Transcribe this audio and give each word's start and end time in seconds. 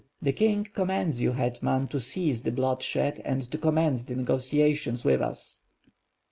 ^^ 0.01 0.03
"The 0.19 0.33
king 0.33 0.63
commands 0.73 1.21
you, 1.21 1.33
hetman, 1.33 1.87
to 1.89 1.99
cease 1.99 2.41
the 2.41 2.51
bloodshed 2.51 3.21
and 3.23 3.43
to 3.51 3.57
commence 3.59 4.09
negotiations 4.09 5.03
with 5.05 5.21
us." 5.21 5.61